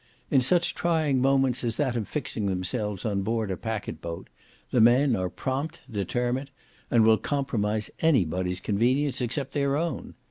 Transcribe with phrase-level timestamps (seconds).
[0.31, 4.29] In such trying moments as that of fixing themselves on board a packet boat,
[4.71, 6.49] the men are prompt, determined,
[6.89, 10.15] and will compromise any body's convenience, except their own.